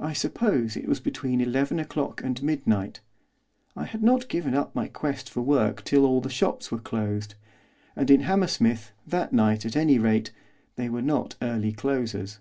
[0.00, 2.98] I suppose it was between eleven o'clock and midnight.
[3.76, 7.36] I had not given up my quest for work till all the shops were closed,
[7.94, 10.32] and in Hammersmith, that night, at any rate,
[10.74, 12.40] they were not early closers.